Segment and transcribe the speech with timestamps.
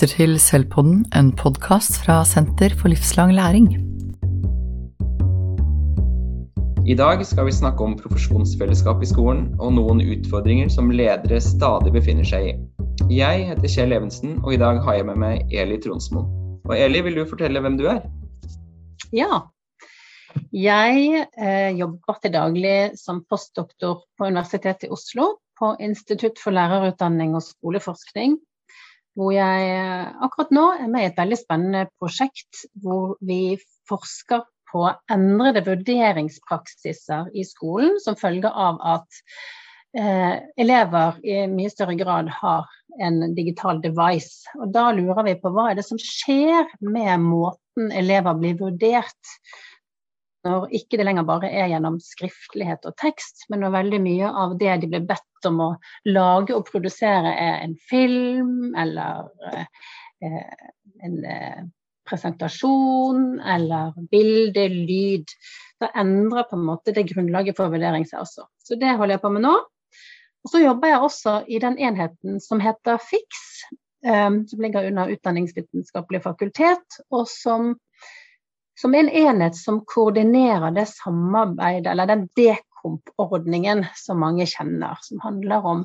[0.00, 3.66] lytter til Selvpodden, en podkast fra Senter for livslang læring.
[6.88, 11.92] I dag skal vi snakke om profesjonsfellesskap i skolen og noen utfordringer som ledere stadig
[11.92, 12.56] befinner seg i.
[13.12, 16.24] Jeg heter Kjell Evensen, og i dag har jeg med meg Eli Tronsmo.
[16.64, 18.00] Og Eli, vil du fortelle hvem du er?
[19.12, 19.42] Ja.
[20.48, 27.36] Jeg eh, jobber til daglig som postdoktor på Universitetet i Oslo på Institutt for lærerutdanning
[27.36, 28.40] og skoleforskning
[29.18, 33.56] hvor jeg eh, akkurat nå er med i et veldig spennende prosjekt hvor vi
[33.90, 39.22] forsker på endrede vurderingspraksiser i skolen som følge av at
[39.98, 42.68] eh, elever i mye større grad har
[43.02, 44.46] en digital device.
[44.58, 49.34] Og da lurer vi på hva er det som skjer med måten elever blir vurdert
[50.46, 54.54] når ikke det lenger bare er gjennom skriftlighet og tekst, men når veldig mye av
[54.60, 55.70] det de blir bedt om å
[56.08, 60.70] lage og produsere, er en film eller eh,
[61.04, 61.60] en eh,
[62.08, 65.36] presentasjon eller bilde, lyd.
[65.80, 68.48] Da endrer på en måte det grunnlaget for vurdering seg også.
[68.64, 69.54] Så det holder jeg på med nå.
[70.40, 73.44] Og så jobber jeg også i den enheten som heter FIX,
[74.08, 77.74] eh, som ligger under Utdanningsvitenskapelig fakultet, og som
[78.80, 85.66] som en enhet som koordinerer det samarbeidet, eller den dekomp-ordningen som mange kjenner, som handler
[85.66, 85.82] om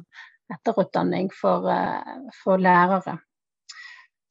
[0.53, 3.17] etterutdanning for, eh, for lærere.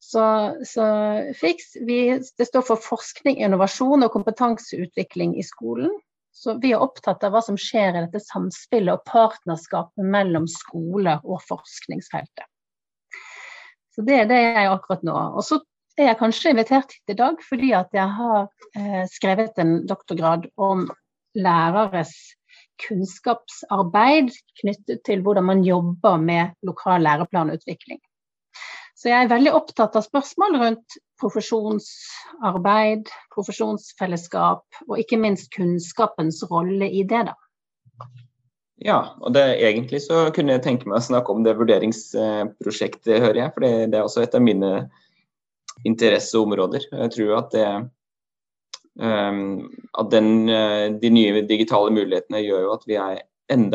[0.01, 0.25] Så,
[0.65, 0.87] så
[1.41, 1.99] FIX vi,
[2.39, 5.93] det står for forskning, innovasjon og kompetanseutvikling i skolen.
[6.35, 11.19] Så vi er opptatt av hva som skjer i dette samspillet og partnerskapet mellom skole
[11.23, 12.49] og forskningsfeltet.
[13.95, 15.15] Så det er det jeg akkurat nå.
[15.39, 15.61] Og så
[16.03, 20.49] er jeg kanskje invitert hit i dag fordi at jeg har eh, skrevet en doktorgrad
[20.57, 20.89] om
[21.39, 22.15] læreres
[22.83, 28.01] kunnskapsarbeid knyttet til hvordan man jobber med lokal læreplanutvikling.
[28.95, 36.89] Så jeg er veldig opptatt av spørsmål rundt profesjonsarbeid, profesjonsfellesskap og ikke minst kunnskapens rolle
[36.91, 37.27] i det.
[37.29, 37.35] da.
[38.85, 43.45] Ja, og det, egentlig så kunne jeg tenke meg å snakke om det vurderingsprosjektet, hører
[43.45, 43.53] jeg.
[43.55, 44.73] For det, det er også et av mine
[45.89, 46.89] interesseområder.
[46.91, 47.69] Jeg tror at det
[49.01, 52.99] um, at den, eh, de nye digitale mulighetene gjør jo at vi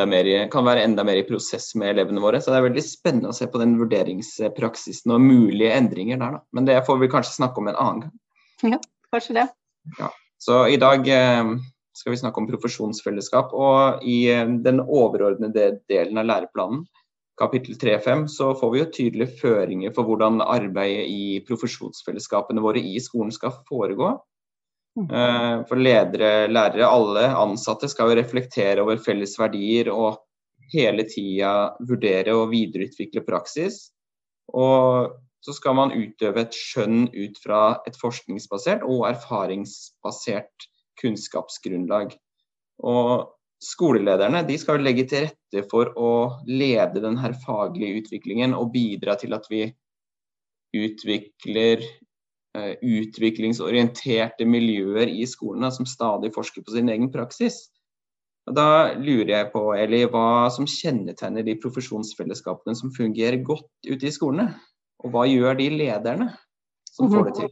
[0.10, 2.42] mer, kan være enda mer i prosess med elevene våre.
[2.42, 6.40] Så det er veldig spennende å se på den vurderingspraksisen og mulige endringer der.
[6.40, 6.46] Da.
[6.54, 8.16] Men det får vi kanskje snakke om en annen gang.
[8.74, 8.80] Ja,
[9.14, 9.48] kanskje det.
[10.00, 10.10] Ja.
[10.40, 11.54] Så i dag eh,
[11.94, 13.54] skal vi snakke om profesjonsfellesskap.
[13.54, 16.88] Og i eh, den overordnede delen av læreplanen
[17.40, 23.00] kapittel 3-5 så får vi jo tydelige føringer for hvordan arbeidet i profesjonsfellesskapene våre i
[23.04, 24.12] skolen skal foregå.
[25.00, 25.08] Mm.
[25.08, 30.20] Eh, for ledere, lærere, alle ansatte skal jo reflektere over felles verdier og
[30.74, 31.54] hele tida
[31.88, 33.88] vurdere og videreutvikle praksis.
[34.54, 40.68] Og så skal man utøve et skjønn ut fra et forskningsbasert og erfaringsbasert
[41.00, 42.12] kunnskapsgrunnlag.
[42.84, 43.30] Og
[43.64, 46.12] skolelederne de skal legge til rette for å
[46.48, 49.66] lede denne faglige utviklingen og bidra til at vi
[50.76, 51.84] utvikler
[52.56, 57.68] uh, utviklingsorienterte miljøer i skolene som stadig forsker på sin egen praksis.
[58.50, 64.10] Og da lurer jeg på Eli, hva som kjennetegner de profesjonsfellesskapene som fungerer godt ute
[64.10, 64.54] i skolene?
[65.04, 66.32] Og hva gjør de lederne
[66.90, 67.52] som får det til?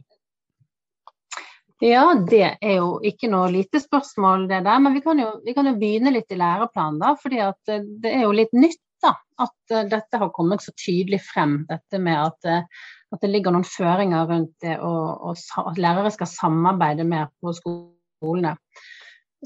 [1.78, 4.82] Ja, det er jo ikke noe lite spørsmål det der.
[4.82, 7.14] Men vi kan jo, vi kan jo begynne litt i læreplanen, da.
[7.22, 11.20] fordi eh, det er jo litt nytt da, at uh, dette har kommet så tydelig
[11.22, 11.60] frem.
[11.68, 15.38] Dette med at, uh, at det ligger noen føringer rundt det, og, og,
[15.70, 18.56] at lærere skal samarbeide mer på skolene.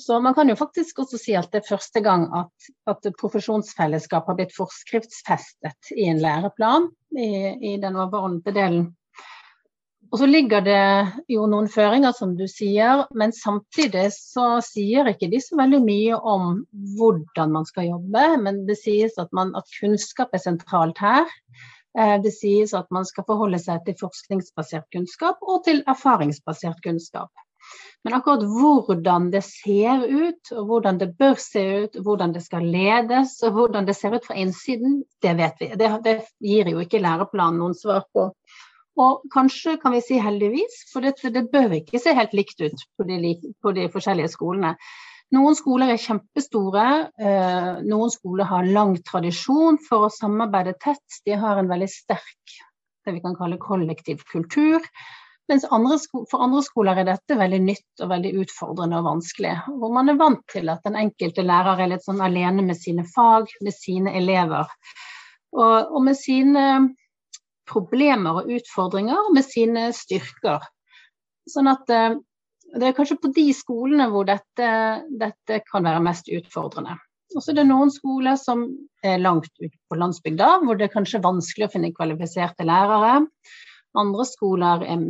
[0.00, 4.24] Så man kan jo faktisk også si at det er første gang at, at profesjonsfellesskap
[4.30, 7.28] har blitt forskriftsfestet i en læreplan i,
[7.60, 8.86] i den overordnede delen.
[10.12, 10.80] Og så ligger det
[11.32, 16.18] jo noen føringer, som du sier, men samtidig så sier ikke de så veldig mye
[16.34, 16.58] om
[16.98, 18.24] hvordan man skal jobbe.
[18.44, 21.30] Men det sies at, man, at kunnskap er sentralt her.
[21.96, 27.32] Eh, det sies at man skal forholde seg til forskningsbasert kunnskap og til erfaringsbasert kunnskap.
[28.04, 32.66] Men akkurat hvordan det ser ut, og hvordan det bør se ut, hvordan det skal
[32.68, 35.70] ledes og hvordan det ser ut fra innsiden, det vet vi.
[35.78, 38.28] Det, det gir jo ikke læreplanen noen svar på.
[39.00, 42.84] Og kanskje kan vi si heldigvis, for det, det bør ikke se helt likt ut
[42.98, 44.74] på de, på de, forskjellige skolene.
[45.32, 51.22] Noen skoler er kjempestore, eh, noen skoler har lang tradisjon for å samarbeide tett.
[51.24, 52.60] De har en veldig sterk
[53.04, 54.80] det vi kan kalle kollektiv kultur.
[55.50, 55.98] Mens andre
[56.30, 59.54] for andre skoler er dette veldig nytt og veldig utfordrende og vanskelig.
[59.80, 63.04] Hvor man er vant til at den enkelte lærer er litt sånn alene med sine
[63.08, 64.70] fag, med sine elever.
[65.52, 66.66] Og, og med sine
[67.68, 70.64] problemer og utfordringer med sine styrker.
[71.50, 72.18] Sånn at eh,
[72.72, 74.68] det er kanskje på de skolene hvor dette,
[75.20, 76.96] dette kan være mest utfordrende.
[77.32, 78.64] Og så er det noen skoler som
[79.04, 83.22] er langt ute på landsbygda, hvor det er kanskje vanskelig å finne kvalifiserte lærere.
[83.98, 85.02] Andre skoler er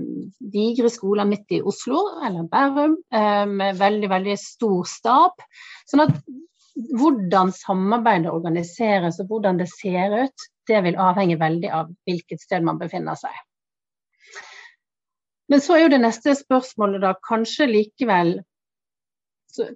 [0.52, 5.44] digre skoler midt i Oslo eller Bærum eh, med veldig, veldig stor stab.
[5.90, 6.16] Sånn at
[6.98, 12.64] hvordan samarbeidet organiseres og hvordan det ser ut, det vil avhenge veldig av hvilket sted
[12.64, 13.34] man befinner seg.
[15.50, 18.38] Men så er jo det neste spørsmålet da kanskje likevel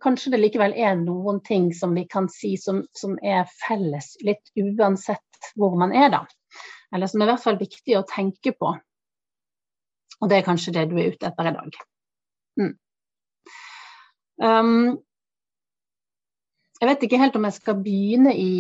[0.01, 4.49] Kanskje det likevel er noen ting som vi kan si som, som, er felles, litt
[4.57, 6.23] uansett hvor man er, da.
[6.97, 8.71] Eller som er i hvert fall viktig å tenke på.
[10.17, 11.77] Og det er kanskje det du er ute etter i dag.
[12.57, 12.73] Mm.
[14.41, 14.97] Um,
[16.81, 18.51] jeg vet ikke helt om jeg skal begynne i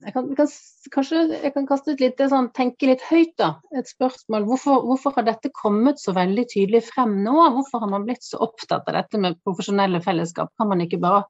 [0.00, 0.48] jeg kan, kan,
[0.94, 3.50] kanskje jeg kan kaste ut litt sånn, tenke litt høyt, da.
[3.76, 4.46] Et spørsmål.
[4.48, 7.34] Hvorfor, hvorfor, har dette kommet så veldig tydelig frem nå?
[7.56, 10.54] Hvorfor har man blitt så opptatt av dette med profesjonelle fellesskap?
[10.56, 11.26] Kan man ikke bare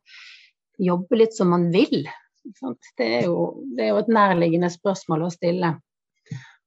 [0.81, 2.05] jobbe litt som man vil?
[2.97, 5.75] Det er, jo, det er jo et nærliggende spørsmål å stille.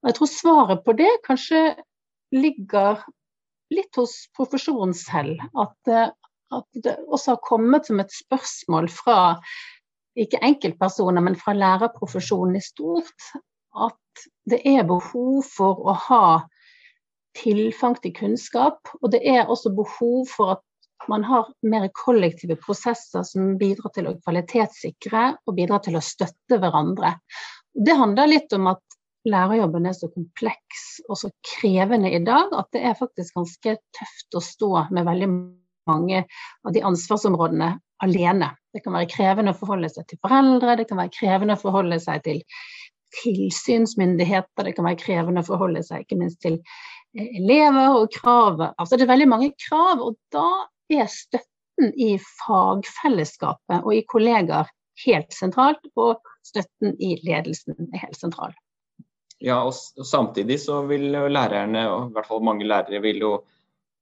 [0.04, 1.64] Og jeg tror svaret på det kanskje
[2.36, 3.06] ligger
[3.74, 5.40] litt hos profesjonen selv.
[5.56, 6.12] At, eh,
[6.54, 9.18] at, det også har kommet som et spørsmål fra
[10.20, 13.30] ikke enkeltpersoner, men fra lærerprofesjonen i stort,
[13.74, 16.26] at det er behov for å ha
[17.38, 18.94] tilfang til kunnskap.
[19.02, 24.08] Og det er også behov for at man har mer kollektive prosesser som bidrar til
[24.08, 27.18] å kvalitetssikre og bidrar til å støtte hverandre.
[27.74, 28.84] Det handler litt om at
[29.28, 34.38] lærerjobben er så kompleks og så krevende i dag at det er faktisk ganske tøft
[34.38, 35.30] å stå med veldig
[35.90, 37.74] mange av de ansvarsområdene
[38.04, 38.52] alene.
[38.74, 42.00] Det kan være krevende å forholde seg til foreldre, det kan være krevende å forholde
[42.02, 42.42] seg til
[43.22, 48.62] tilsynsmyndigheter, det kan være krevende å forholde seg ikke minst til eh, elever og krav.
[48.72, 50.48] Altså det er veldig mange krav, og da
[50.94, 52.16] er støtten i
[52.46, 54.70] fagfellesskapet og i kollegaer
[55.06, 58.54] helt sentralt, og støtten i ledelsen er helt sentral.
[59.44, 59.74] Ja, og,
[60.08, 63.34] samtidig så vil lærerne, og i hvert fall mange lærere, vil jo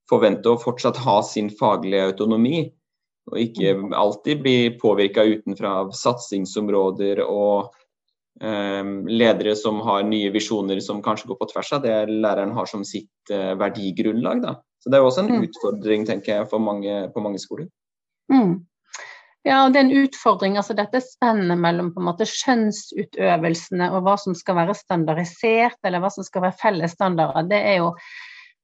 [0.10, 2.66] forvente å fortsatt ha sin faglige autonomi.
[3.30, 7.70] Og ikke alltid bli påvirka utenfra av satsingsområder og
[8.42, 12.70] um, ledere som har nye visjoner som kanskje går på tvers av det læreren har
[12.70, 14.42] som sitt uh, verdigrunnlag.
[14.44, 14.58] Da.
[14.82, 15.46] Så det er jo også en mm.
[15.48, 17.70] utfordring tenker jeg, mange, på mange skoler.
[18.34, 18.60] Mm.
[19.46, 20.58] Ja, det er en utfordring.
[20.58, 26.04] altså Dette spennet mellom på en måte skjønnsutøvelsene og hva som skal være standardisert, eller
[26.04, 27.94] hva som skal være felles standarder, det er jo,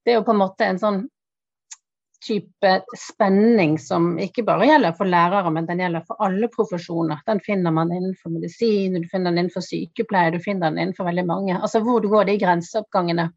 [0.06, 1.00] det er jo på en måte en sånn
[2.25, 7.21] type spenning som ikke bare gjelder for lærere, men den gjelder for alle profesjoner.
[7.29, 11.25] Den finner man innenfor medisin, du finner den innenfor sykepleie, du finner den innenfor veldig
[11.29, 11.57] mange.
[11.57, 13.29] Altså hvor du går de grenseoppgangene.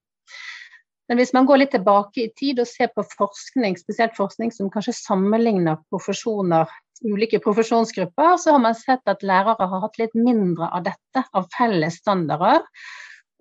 [1.11, 4.71] Men hvis man går litt tilbake i tid og ser på forskning, spesielt forskning som
[4.71, 6.71] kanskje sammenligner profesjoner
[7.05, 11.49] ulike profesjonsgrupper, så har man sett at lærere har hatt litt mindre av dette, av
[11.57, 12.63] felles standarder,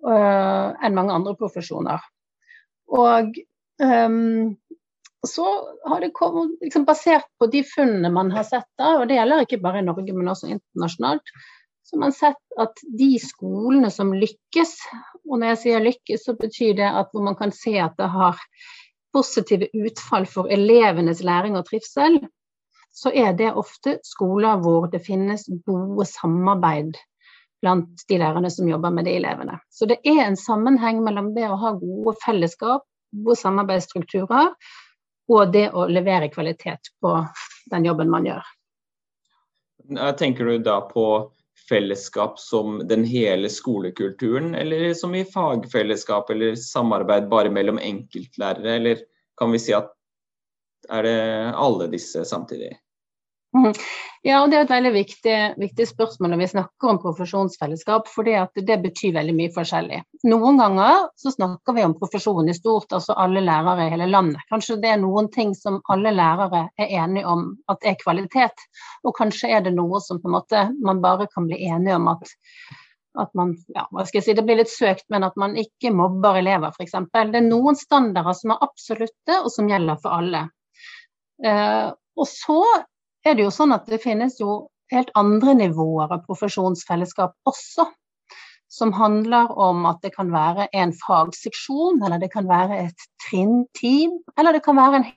[0.06, 2.02] uh, enn mange andre profesjoner.
[2.96, 3.36] Og
[3.84, 4.56] um,
[5.28, 5.46] så
[5.84, 9.44] har det kommet, liksom basert på de funnene man har sett, da, og det gjelder
[9.44, 11.32] ikke bare i Norge, men også internasjonalt,
[11.84, 14.76] så har man sett at de skolene som lykkes,
[15.26, 18.08] og når jeg sier lykkes, så betyr det at hvor man kan se at det
[18.14, 18.40] har
[19.12, 22.20] positive utfall for elevenes læring og trivsel,
[22.94, 26.96] så er det ofte skoler hvor det finnes gode samarbeid
[27.60, 29.58] blant de lærerne som jobber med de elevene.
[29.70, 34.54] Så det er en sammenheng mellom det å ha gode fellesskap, gode samarbeidsstrukturer,
[35.30, 37.14] og det å levere kvalitet på
[37.70, 38.48] den jobben man gjør.
[40.18, 41.04] Tenker du da på
[41.68, 49.02] fellesskap som den hele skolekulturen, eller som i fagfellesskap eller samarbeid bare mellom enkeltlærere, eller
[49.38, 49.92] kan vi si at
[50.90, 51.18] er det
[51.54, 52.72] alle disse samtidig?
[54.22, 58.28] Ja, og Det er et veldig viktig, viktig, spørsmål når vi snakker om profesjonsfellesskap, for
[58.28, 60.02] det betyr veldig mye forskjellig.
[60.28, 64.42] Noen ganger så snakker vi om profesjonen i stort, altså alle lærere i hele landet.
[64.52, 68.66] Kanskje det er noen ting som alle lærere er enige om at er kvalitet,
[69.08, 72.12] og kanskje er det noe som på en måte man bare kan bli enige om
[72.12, 72.36] at
[73.18, 75.90] at man, ja, hva skal jeg si, Det blir litt søkt, men at man ikke
[75.90, 76.92] mobber elever, f.eks.
[77.10, 80.44] Det er noen standarder som er absolutte, og som gjelder for alle.
[81.42, 82.60] Eh, og så
[83.26, 87.86] er det jo sånn at det finnes jo helt andre nivåer av profesjonsfellesskap også.
[88.70, 94.20] Som handler om at det kan være en fagseksjon, eller det kan være et trinnteam,
[94.38, 95.08] eller det kan være en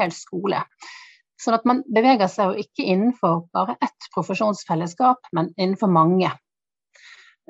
[0.00, 0.62] hel skole.
[1.40, 6.30] Sånn at man beveger seg jo ikke innenfor bare ett profesjonsfellesskap, men innenfor mange.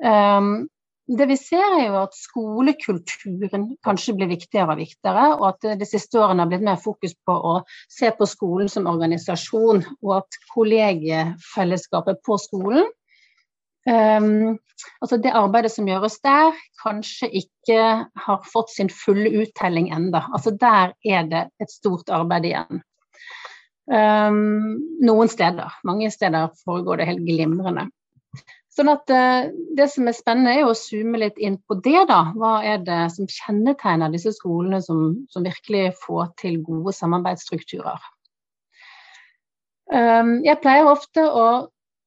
[0.03, 0.67] Um,
[1.05, 5.75] det vi ser er jo at skolekulturen kanskje blir viktigere og viktigere, og at det
[5.83, 7.55] de siste årene har blitt mer fokus på å
[7.93, 12.89] se på skolen som organisasjon, og at kollegiefellesskapet på skolen
[13.85, 14.57] um,
[15.03, 17.79] altså Det arbeidet som gjøres der, kanskje ikke
[18.25, 20.25] har fått sin fulle uttelling enda.
[20.33, 22.81] Altså Der er det et stort arbeid igjen.
[23.85, 25.69] Um, noen steder.
[25.85, 27.91] Mange steder foregår det helt glimrende.
[28.75, 32.01] Sånn at uh, Det som er spennende, er å zoome litt inn på det.
[32.09, 32.31] da.
[32.35, 38.03] Hva er det som kjennetegner disse skolene som, som virkelig får til gode samarbeidsstrukturer?
[39.93, 41.47] Um, jeg pleier ofte å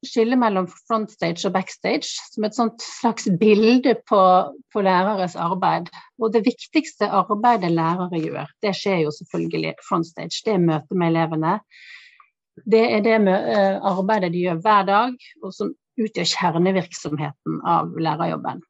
[0.06, 4.20] skille mellom frontstage og backstage som et slags bilde på,
[4.72, 5.88] på, læreres arbeid.
[6.22, 10.42] Og det viktigste arbeidet lærere gjør, det skjer jo selvfølgelig frontstage.
[10.46, 11.58] Det er møtet med elevene.
[12.66, 18.62] Det er det eh, arbeidet de gjør hver dag, og som utgjør kjernevirksomheten av lærerjobben.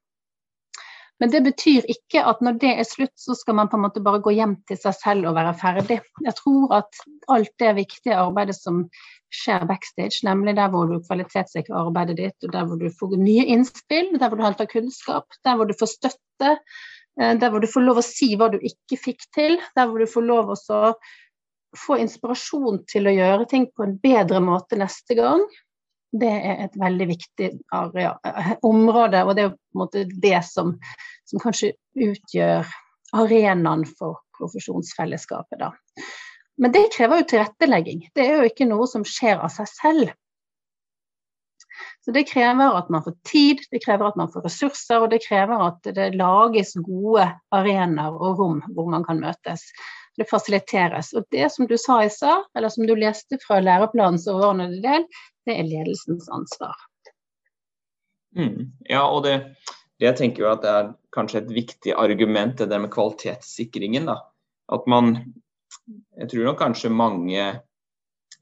[1.19, 4.03] Men det betyr ikke at når det er slutt, så skal man på en måte
[4.05, 5.99] bare gå hjem til seg selv og være ferdig.
[6.23, 7.01] Jeg tror at
[7.35, 8.85] alt det viktige arbeidet som
[9.35, 13.49] skjer backstage, nemlig der hvor du kvalitetssikrer arbeidet ditt, og der hvor du får nye
[13.51, 16.55] innspill, der hvor du henter kunnskap, der hvor du får støtte,
[17.21, 19.99] eh, der hvor du får lov å si hva du ikke fikk til, der hvor
[19.99, 20.83] du får lov å
[21.77, 25.43] få inspirasjon til å gjøre ting på en bedre måte neste gang,
[26.13, 28.15] det er et veldig viktig area,
[28.65, 30.77] område, og det er på en måte det som,
[31.29, 32.69] som kanskje utgjør
[33.19, 35.61] arenaen for profesjonsfellesskapet.
[35.61, 35.73] Da.
[36.59, 38.09] Men det krever jo tilrettelegging.
[38.15, 40.17] Det er jo ikke noe som skjer av seg selv.
[42.05, 45.21] Så Det krever at man får tid, det krever at man får ressurser, og det
[45.27, 49.67] krever at det lages gode arenaer og rom hvor man kan møtes.
[50.19, 51.13] Det fasiliteres.
[51.15, 55.07] Og det som du sa i stad, eller som du leste fra læreplanens overordnede del,
[55.47, 56.75] det er ledelsens ansvar.
[58.37, 58.73] Mm.
[58.91, 59.37] Ja, og det,
[59.99, 64.11] det, jeg tenker jo at det er kanskje et viktig argument, det der med kvalitetssikringen.
[64.11, 64.21] da.
[64.73, 65.35] At man
[66.19, 67.43] Jeg tror nok kanskje mange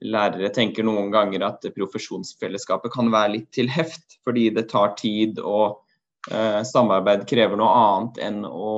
[0.04, 5.40] lærere tenker noen ganger at profesjonsfellesskapet kan være litt til heft, fordi det tar tid
[5.40, 5.82] og
[6.30, 8.74] eh, samarbeid krever noe annet enn å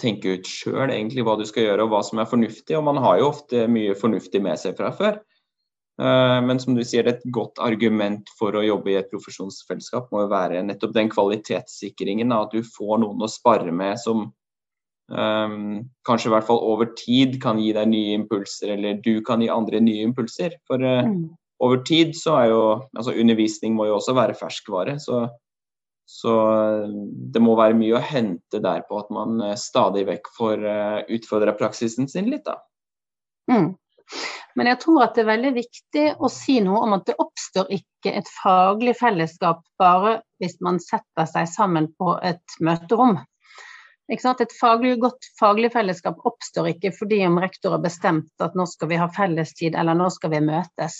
[0.00, 0.90] tenke ut sjøl
[1.22, 2.76] hva du skal gjøre og hva som er fornuftig.
[2.78, 5.18] Og man har jo ofte mye fornuftig med seg fra før.
[5.98, 10.12] Eh, men som du sier, er et godt argument for å jobbe i et profesjonsfellesskap
[10.14, 12.34] må jo være nettopp den kvalitetssikringen.
[12.34, 14.28] At du får noen å spare med som
[15.10, 15.74] um,
[16.06, 19.50] kanskje i hvert fall over tid kan gi deg nye impulser, eller du kan gi
[19.50, 20.54] andre nye impulser.
[20.70, 21.10] For uh,
[21.66, 22.62] over tid så er jo
[22.94, 25.00] altså Undervisning må jo også være ferskvare.
[25.02, 25.24] Så,
[26.08, 26.32] så
[27.32, 31.52] det må være mye å hente der på at man stadig vekk får uh, utfordra
[31.58, 32.56] praksisen sin litt, da.
[33.52, 33.74] Mm.
[34.56, 37.68] Men jeg tror at det er veldig viktig å si noe om at det oppstår
[37.76, 43.18] ikke et faglig fellesskap bare hvis man setter seg sammen på et møterom.
[44.08, 48.88] Et faglig, godt faglig fellesskap oppstår ikke fordi om rektor har bestemt at nå skal
[48.88, 50.96] vi ha fellestid eller nå skal vi møtes.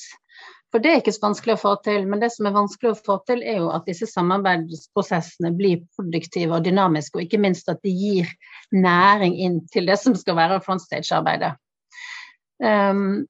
[0.73, 2.99] For det er ikke så vanskelig å få til, men det som er vanskelig å
[2.99, 7.81] få til, er jo at disse samarbeidsprosessene blir produktive og dynamiske, og ikke minst at
[7.87, 8.29] de gir
[8.77, 11.55] næring inn til det som skal være frontstage-arbeidet.
[12.61, 13.25] Um,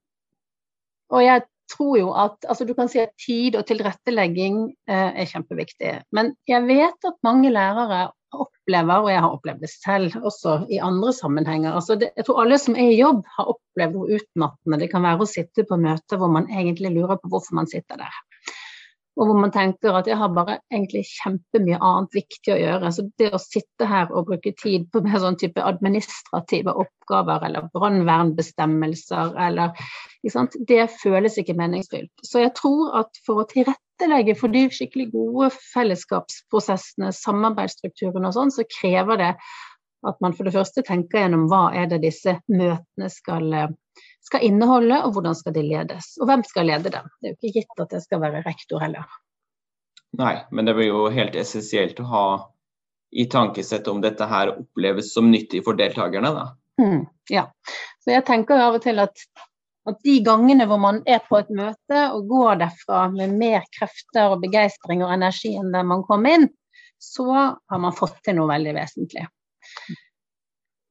[1.15, 5.29] og jeg tror jo at altså Du kan si at tid og tilrettelegging eh, er
[5.29, 5.91] kjempeviktig.
[6.17, 10.81] Men jeg vet at mange lærere opplever, og jeg har opplevd det selv også i
[10.85, 11.73] andre sammenhenger.
[11.73, 15.07] Altså det, Jeg tror alle som er i jobb, har opplevd hvor utmattende det kan
[15.07, 18.21] være å sitte på møter hvor man egentlig lurer på hvorfor man sitter der
[19.19, 22.91] og hvor man tenker at jeg har bare egentlig kjempemye annet viktig å gjøre.
[22.95, 27.67] Så det å sitte her og bruke tid på mer sånn type administrative oppgaver eller
[27.75, 29.75] brannvernbestemmelser eller
[30.69, 32.13] Det føles ikke meningsfylt.
[32.27, 38.55] Så jeg tror at for å tilrettelegge for de skikkelig gode fellesskapsprosessene, samarbeidsstrukturene og sånn,
[38.55, 39.33] så krever det
[40.07, 43.75] at man for det første tenker gjennom hva er det disse møtene skal
[44.29, 46.13] skal inneholde, og hvordan skal de ledes.
[46.21, 47.09] Og hvem skal lede dem.
[47.19, 49.09] Det er jo ikke gitt at det skal være rektor heller.
[50.19, 52.25] Nei, men det blir jo helt essensielt å ha
[53.11, 56.47] i tankesett om dette her oppleves som nyttig for deltakerne, da.
[56.81, 57.49] Mm, ja.
[58.05, 59.25] Så jeg tenker av og til at,
[59.89, 64.35] at, de gangene hvor man er på et møte og går derfra med mer krefter
[64.35, 66.49] og begeistring og energi enn der man kom inn,
[67.03, 69.27] så har man fått til noe veldig vesentlig.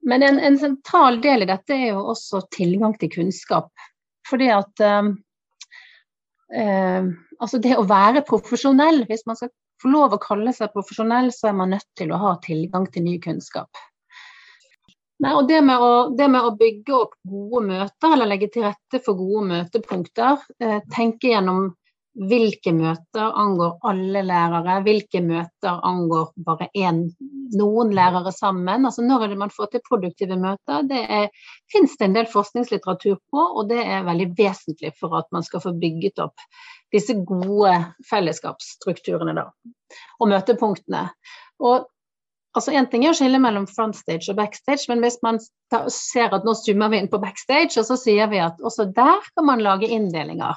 [0.08, 3.68] Men en, en, sentral del i dette er jo også tilgang til kunnskap.
[4.28, 5.14] Fordi at um,
[6.56, 11.28] uh, Altså det å være profesjonell, hvis man skal få lov å kalle seg profesjonell,
[11.30, 13.78] så er man nødt til å ha tilgang til ny kunnskap.
[15.22, 18.66] Nei, og det med, å, det med, å, bygge opp gode møter, eller legge til
[18.66, 21.72] rette for gode møtepunkter, eh, tenke gjennom
[22.18, 27.04] hvilke møter angår alle lærere, hvilke møter angår bare én,
[27.54, 28.86] noen lærere sammen.
[28.88, 30.82] Altså når er det man får til produktive møter?
[30.88, 31.28] Det er,
[31.72, 35.62] finnes det en del forskningslitteratur på, og det er veldig vesentlig for at man skal
[35.64, 36.48] få bygget opp
[36.94, 37.74] disse gode
[38.08, 39.48] fellesskapsstrukturene da,
[40.18, 41.06] og møtepunktene.
[41.60, 41.86] Og
[42.56, 45.38] altså En ting er å skille mellom frontstage og backstage, men hvis man
[45.92, 49.20] ser at nå zoomer vi inn på backstage, og så sier vi at også der
[49.36, 50.56] kan man lage inndelinger.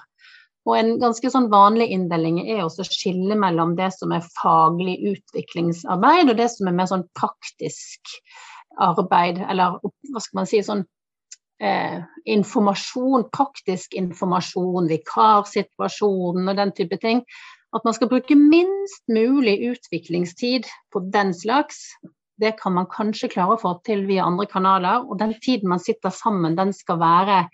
[0.70, 5.00] Og en ganske sånn vanlig inndeling er også å skille mellom det som er faglig
[5.15, 8.13] utviklingsarbeid, og det som er mer sånn praktisk
[8.82, 10.84] arbeid, eller hva skal man si, sånn
[11.62, 11.98] eh,
[12.30, 17.25] informasjon, praktisk informasjon, vikarsituasjonen og den type ting.
[17.75, 21.86] At man skal bruke minst mulig utviklingstid på den slags.
[22.41, 25.06] Det kan man kanskje klare å få til via andre kanaler.
[25.08, 27.46] Og den tiden man sitter sammen, den skal være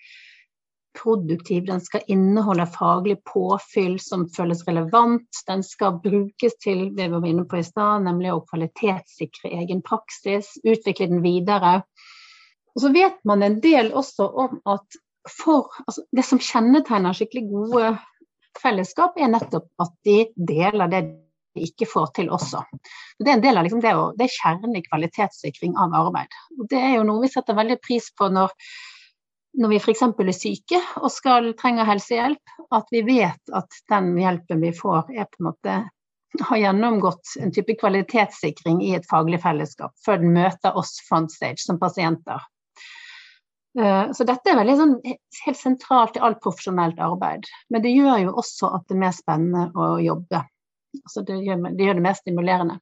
[0.98, 5.42] produktiv, den skal inneholde faglig påfyll som føles relevant.
[5.48, 9.84] Den skal brukes til det vi var inne på i stad, nemlig å kvalitetssikre egen
[9.86, 11.82] praksis, utvikle den videre.
[12.76, 17.48] Og så vet man en del også om at for, altså det som kjennetegner skikkelig
[17.52, 17.94] gode
[18.62, 21.06] fellesskap, er nettopp at de deler det
[21.58, 22.62] de ikke får til også.
[23.20, 26.38] Det er en del av liksom det, å, det er kjernen i kvalitetssikring av arbeid.
[26.58, 28.54] Og det er jo noe vi setter veldig pris på når
[29.58, 30.04] når vi f.eks.
[30.06, 35.30] er syke og skal trenger helsehjelp, at vi vet at den hjelpen vi får, er
[35.30, 35.78] på en måte
[36.44, 41.80] har gjennomgått en type kvalitetssikring i et faglig fellesskap før den møter oss frontstage som
[41.82, 42.44] pasienter.
[43.80, 44.96] Eh, så dette er veldig sånn,
[45.46, 47.48] helt sentralt i alt profesjonelt arbeid.
[47.74, 50.44] Men det gjør jo også at det er mer spennende å jobbe.
[51.04, 52.80] Altså det, gjør, det, gjør, det mer stimulerende.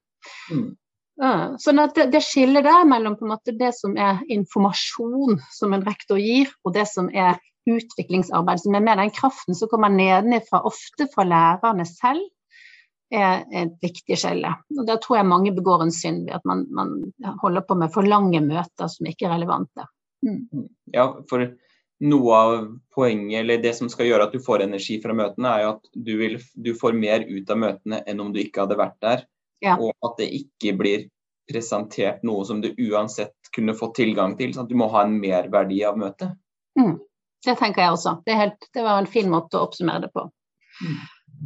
[0.51, 0.67] Mm.
[1.15, 6.51] Sånn at det, det skillet der mellom det som er informasjon som en rektor gir,
[6.65, 11.25] og det som er utviklingsarbeid, som er med den kraften som kommer nedenifra, ofte fra
[11.25, 12.25] lærerne selv,
[13.13, 14.49] er et viktig skille.
[14.75, 17.93] Og Der tror jeg mange begår en synd ved at man, man holder på med
[17.93, 19.86] for lange møter som ikke er relevante.
[20.25, 20.67] Mm.
[20.93, 21.45] Ja, for
[22.06, 22.56] noe av
[22.93, 25.89] poenget, eller det som skal gjøre at du får energi fra møtene, er jo at
[25.93, 29.23] du, vil, du får mer ut av møtene enn om du ikke hadde vært der.
[29.65, 29.75] Ja.
[29.82, 31.08] Og at det ikke blir
[31.49, 34.54] presentert noe som du uansett kunne fått tilgang til.
[34.54, 36.38] sånn at Du må ha en merverdi av møtet.
[36.80, 36.97] Mm.
[37.45, 38.17] Det tenker jeg også.
[38.25, 40.25] Det, helt, det, var en fin måte å oppsummere det på.
[40.82, 40.95] Mm.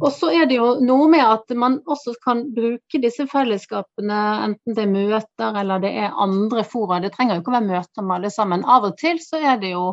[0.00, 4.76] Og så er det jo noe med at man også kan bruke disse fellesskapene, enten
[4.76, 7.00] det er møter eller det er andre fora.
[7.02, 8.64] Det trenger jo ikke å være møter med alle sammen.
[8.64, 9.86] Av og til så er det jo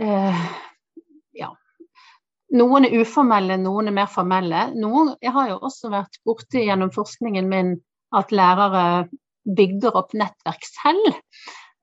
[0.00, 0.46] eh,
[2.52, 4.68] noen er uformelle, noen er mer formelle.
[4.76, 7.74] Noen, jeg har jo også vært borti gjennom forskningen min
[8.16, 8.84] at lærere
[9.56, 11.18] bygger opp nettverk selv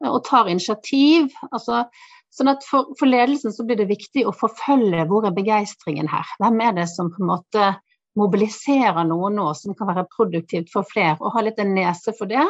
[0.08, 1.34] og tar initiativ.
[1.52, 1.84] Altså,
[2.32, 6.28] sånn at for, for, ledelsen så blir det viktig å forfølge hvor er begeistringen her.
[6.40, 7.72] Hvem er det som på en måte
[8.20, 12.30] mobiliserer noe nå som kan være produktivt for flere, og ha litt en nese for
[12.30, 12.46] det.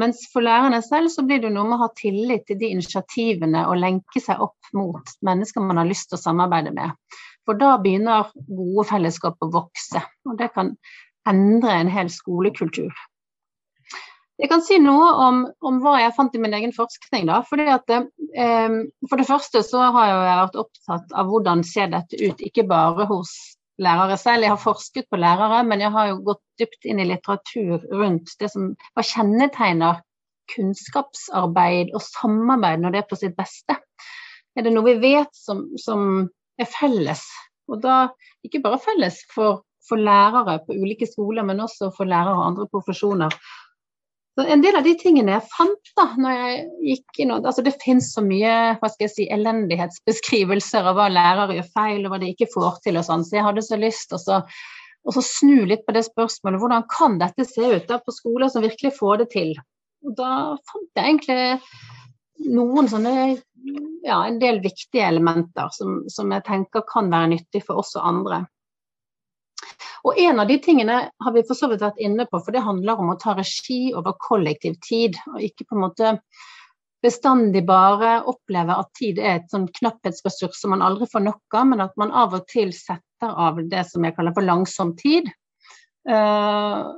[0.00, 3.66] Mens for lærerne selv så blir det noe med å ha tillit til de initiativene
[3.68, 6.94] og lenke seg opp mot mennesker man har lyst til å samarbeide med.
[7.50, 10.76] For da begynner gode fellesskap å vokse, og det kan
[11.26, 12.92] endre en hel skolekultur.
[14.38, 17.26] Jeg kan si noe om, om hva jeg fant i min egen forskning.
[17.26, 17.40] Da.
[17.74, 18.76] At, eh,
[19.10, 23.08] for det første så har jeg vært opptatt av hvordan ser dette ut, ikke bare
[23.10, 23.34] hos
[23.82, 24.46] lærere selv.
[24.46, 28.38] Jeg har forsket på lærere, men jeg har jo gått dypt inn i litteratur rundt
[28.38, 30.04] det som hva kjennetegner
[30.54, 33.74] kunnskapsarbeid og samarbeid når det er på sitt beste.
[34.54, 37.22] Er det noe vi vet som, som er felles.
[37.70, 38.08] Og da
[38.46, 42.66] ikke bare felles for, for lærere på ulike skoler, men også for lærere og andre
[42.72, 43.34] profesjoner.
[44.38, 47.74] Så en del av de tingene jeg fant da når jeg gikk inn altså Det
[47.82, 52.20] finnes så mye hva skal jeg si, elendighetsbeskrivelser av hva lærere gjør feil og hva
[52.22, 53.00] de ikke får til.
[53.00, 54.38] og sånn, Så jeg hadde så lyst til
[55.10, 56.62] å snu litt på det spørsmålet.
[56.62, 59.52] Hvordan kan dette se ut da på skoler som virkelig får det til?
[60.06, 60.32] Og Da
[60.70, 61.42] fant jeg egentlig
[62.48, 63.12] noen sånne
[64.02, 68.06] ja, en del viktige elementer som, som, jeg tenker kan være nyttig for oss og
[68.06, 68.44] andre.
[70.08, 72.64] Og En av de tingene har vi for så vidt vært inne på, for det
[72.64, 75.18] handler om å ta regi over kollektiv tid.
[75.34, 76.14] Og ikke på en måte
[77.04, 81.68] bestandig bare oppleve at tid er et sånn knapphetsressurs som man aldri får nok av,
[81.68, 85.28] men at man av og til setter av det som jeg kaller for langsom tid.
[86.08, 86.96] Uh,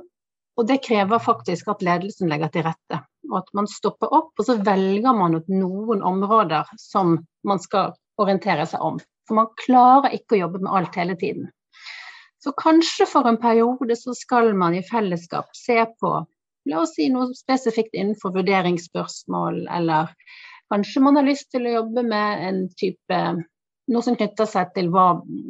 [0.59, 2.99] og det krever faktisk at ledelsen legger til rette.
[3.31, 7.95] Og at man stopper opp, og så velger man ut noen områder som man skal
[8.21, 8.99] orientere seg om.
[9.27, 11.49] For man klarer ikke å jobbe med alt hele tiden.
[12.43, 16.13] Så kanskje for en periode så skal man i fellesskap se på
[16.69, 20.11] la oss si noe spesifikt innenfor vurderingsspørsmål, eller
[20.71, 23.19] kanskje man har lyst til å jobbe med en type
[23.91, 25.07] noe som knytter seg til hva,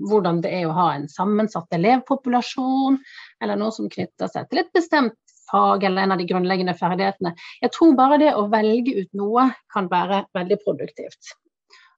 [0.09, 2.97] hvordan det er å ha en sammensatt elevpopulasjon,
[3.43, 5.19] eller noe som knytter seg til et bestemt
[5.51, 7.35] fag eller en av de grunnleggende ferdighetene.
[7.61, 11.35] Jeg tror bare det å velge ut noe kan være veldig produktivt.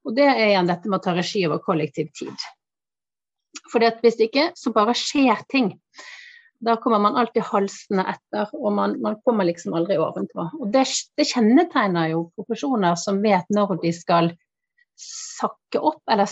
[0.05, 2.45] Og det er igjen dette med å ta regi over kollektiv tid.
[3.71, 5.71] For hvis ikke, så bare skjer ting.
[6.65, 10.47] Da kommer man alltid halsende etter, og man, man kommer liksom aldri ovenpå.
[10.59, 10.85] Og det,
[11.17, 14.31] det kjennetegner jo profesjoner som vet når de skal
[14.95, 16.29] sakke opp, eller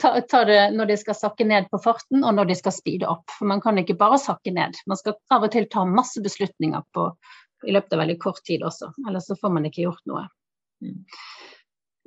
[0.00, 3.08] ta, ta, det når de skal sakke ned på farten, og når de skal speede
[3.10, 3.24] opp.
[3.38, 4.78] For man kan ikke bare sakke ned.
[4.90, 7.08] Man skal av og til ta masse beslutninger på,
[7.66, 10.26] i løpet av veldig kort tid også, ellers så får man ikke gjort noe.
[10.82, 11.04] Mm.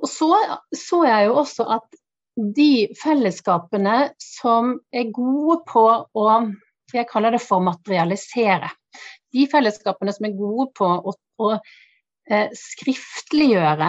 [0.04, 0.28] Og så
[0.76, 2.02] så jeg jo også at
[2.36, 6.26] de fellesskapene som er gode på å
[6.94, 8.68] jeg kaller det for materialisere.
[9.34, 11.48] De fellesskapene som er gode på å, å
[12.30, 13.88] eh, skriftliggjøre,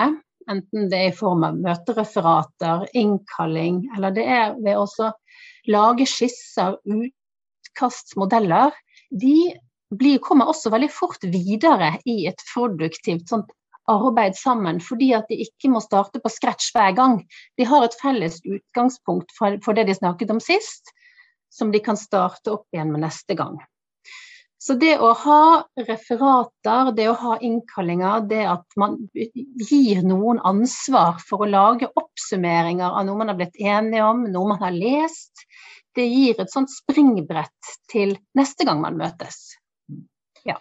[0.51, 5.11] enten det er i form av møtereferater, innkalling, eller det er ved å
[5.67, 8.71] lage skisser, utkastmodeller.
[9.09, 9.53] de
[9.89, 13.51] blir, kommer også veldig fort videre i et produktivt sånt
[13.87, 17.21] arbeid sammen, fordi at de ikke må starte på scratch hver gang.
[17.57, 20.91] De har et felles utgangspunkt for, det de snakket om sist,
[21.53, 23.55] som de kan starte opp igjen med neste gang.
[24.57, 25.41] Så det å ha
[25.85, 32.89] referater, det å ha innkallinger, det at man gir noen ansvar for å lage oppsummeringer
[32.89, 35.45] av noe man har blitt enige om, noe man har lest,
[35.97, 39.37] det gir et sånt springbrett til neste gang man møtes.
[40.45, 40.57] Ja,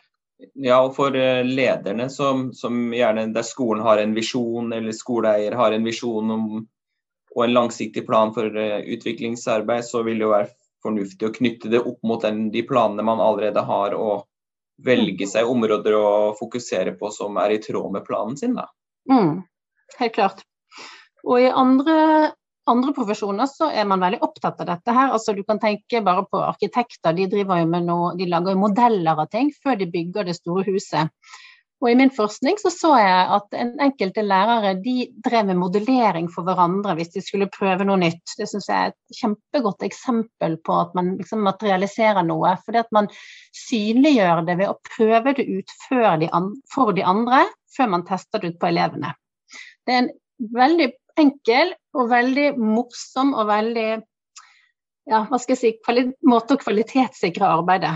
[0.55, 5.57] ja og for eh, lederne som, som gjerne der skolen har en visjon, eller skoleeier
[5.57, 6.49] har en visjon om
[7.37, 10.53] og en langsiktig plan for eh, utviklingsarbeid, så vil det jo være
[10.87, 14.27] fornuftig å knytte det opp mot den, de planene man allerede har, og
[14.87, 15.31] velge mm.
[15.31, 18.57] seg områder å fokusere på som er i tråd med planen sin.
[18.59, 18.69] Da.
[19.11, 19.41] Mm,
[20.01, 20.43] helt klart.
[21.27, 21.97] Og i andre,
[22.71, 25.11] andre, profesjoner så er man veldig opptatt av dette her.
[25.17, 28.63] Altså, du kan tenke bare på arkitekter, de, driver jo med noe, de lager jo
[28.67, 31.11] modeller av ting før de bygger det store huset.
[31.87, 36.27] Og I min forskning så, så jeg at en enkelte lærere de drev med modellering
[36.35, 38.33] for hverandre hvis de skulle prøve noe nytt.
[38.35, 42.57] Det syns jeg er et kjempegodt eksempel på at man liksom materialiserer noe.
[42.65, 43.07] Fordi at man
[43.55, 46.33] synliggjør det ved å prøve det ut de
[46.75, 47.45] for de andre,
[47.77, 49.15] før man tester det ut på elevene.
[49.87, 50.13] Det er en
[50.59, 50.91] veldig
[51.23, 53.89] enkel og veldig morsom og veldig
[55.07, 57.95] ja, hva skal jeg si, måte å kvalitetssikre arbeidet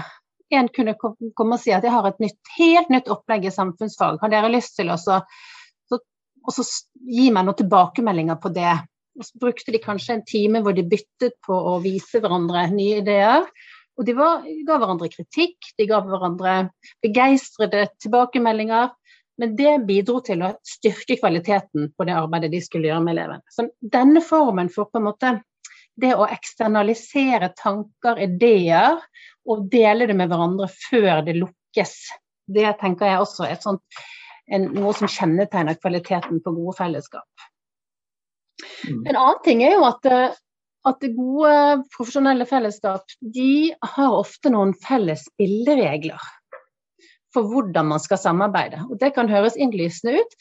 [0.56, 4.18] en kunne komme og si at jeg har et nytt, helt nytt opplegg i samfunnsfag,
[4.22, 4.98] har dere lyst til å
[7.10, 8.72] gi meg noen tilbakemeldinger på det.
[9.18, 13.02] Og så brukte de kanskje en time hvor de byttet på å vise hverandre nye
[13.02, 13.44] ideer.
[14.00, 16.54] Og de var, ga hverandre kritikk, de ga hverandre
[17.04, 18.94] begeistrede tilbakemeldinger.
[19.40, 23.44] Men det bidro til å styrke kvaliteten på det arbeidet de skulle gjøre med elevene.
[23.52, 25.34] Så denne formen for på en måte
[26.00, 29.00] det å eksternalisere tanker, ideer,
[29.48, 31.94] og dele det med hverandre før det lukkes.
[32.50, 34.02] Det tenker jeg også er sånt,
[34.50, 37.48] en, noe som kjennetegner kvaliteten på gode fellesskap.
[38.88, 39.04] Mm.
[39.06, 40.36] En annen ting er jo at, eh,
[40.90, 41.54] at gode
[41.94, 46.28] profesjonelle fellesskap de har ofte noen felles spilleregler
[47.34, 48.82] for hvordan man skal samarbeide.
[48.90, 50.38] Og Det kan høres innlysende ut,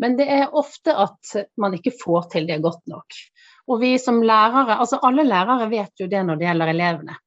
[0.00, 3.18] men det er ofte at man ikke får til det godt nok.
[3.70, 7.18] Og vi som lærere, altså Alle lærere vet jo det når det gjelder elevene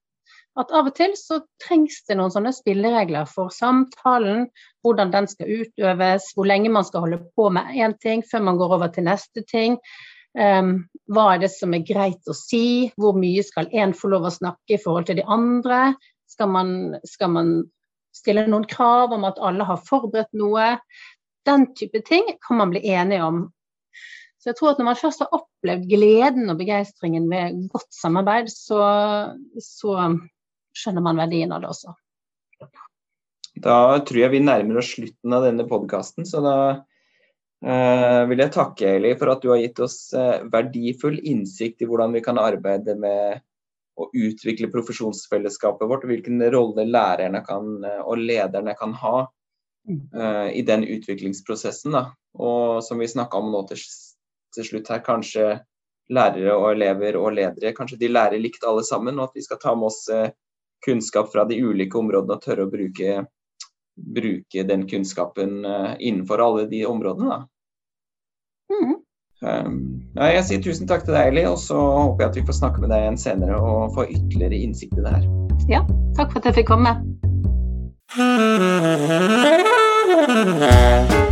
[0.59, 4.47] at av og til så trengs det noen sånne spilleregler for samtalen,
[4.85, 8.59] hvordan den skal utøves, hvor lenge man skal holde på med én ting før man
[8.61, 9.77] går over til neste ting.
[10.35, 14.27] Um, hva er det som er greit å si, hvor mye skal én få lov
[14.27, 15.95] å snakke i forhold til de andre?
[16.31, 16.69] Skal man,
[17.07, 17.53] skal man
[18.15, 20.75] stille noen krav om at alle har forberedt noe?
[21.45, 23.43] Den type ting kan man bli enige om.
[24.39, 28.51] Så jeg tror at når man først har opplevd gleden og begeistringen ved godt samarbeid,
[28.53, 28.81] så,
[29.57, 29.95] så
[30.77, 31.95] skjønner man verdien av det også.
[33.55, 36.55] Da tror jeg vi nærmer oss slutten av denne podkasten, så da
[37.65, 41.89] eh, vil jeg takke Eli for at du har gitt oss eh, verdifull innsikt i
[41.89, 43.41] hvordan vi kan arbeide med
[43.95, 49.15] å utvikle profesjonsfellesskapet vårt, og hvilken rolle lærerne kan, eh, og lederne kan ha
[49.85, 51.93] i den utviklingsprosessen.
[51.93, 52.07] Da.
[52.41, 53.81] Og som vi snakka om nå til,
[54.55, 55.49] til slutt her, kanskje
[56.13, 59.59] lærere og elever og ledere kanskje de lærer likt alle sammen, og at vi skal
[59.61, 60.29] ta med oss eh,
[60.85, 63.25] kunnskap fra de ulike områdene og tørre å bruke,
[63.95, 67.39] bruke den kunnskapen uh, innenfor alle de områdene.
[68.69, 68.95] Mm.
[69.45, 69.79] Um,
[70.13, 72.59] ja, jeg sier tusen takk til deg, Eli, og så håper jeg at vi får
[72.59, 75.29] snakke med deg igjen senere og få ytterligere innsikt i det her.
[75.71, 75.81] Ja,
[76.19, 76.91] takk for at jeg fikk komme.
[80.15, 81.24] Ha ha ha!